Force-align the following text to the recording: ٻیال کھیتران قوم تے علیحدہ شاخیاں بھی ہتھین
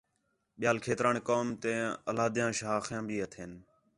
ٻیال 0.59 0.77
کھیتران 0.85 1.17
قوم 1.27 1.47
تے 1.61 1.73
علیحدہ 2.09 2.45
شاخیاں 2.59 3.03
بھی 3.07 3.17
ہتھین 3.23 3.51